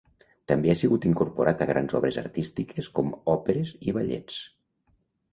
[0.51, 4.39] També ha sigut incorporat a grans obres artístiques com òperes i ballets.